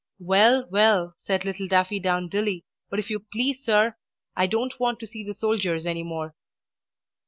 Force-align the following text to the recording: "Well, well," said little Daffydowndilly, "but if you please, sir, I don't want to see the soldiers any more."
"Well, 0.17 0.65
well," 0.71 1.13
said 1.25 1.45
little 1.45 1.67
Daffydowndilly, 1.67 2.63
"but 2.89 2.97
if 2.97 3.11
you 3.11 3.19
please, 3.31 3.63
sir, 3.63 3.97
I 4.35 4.47
don't 4.47 4.79
want 4.79 4.99
to 5.01 5.05
see 5.05 5.23
the 5.23 5.35
soldiers 5.35 5.85
any 5.85 6.01
more." 6.01 6.33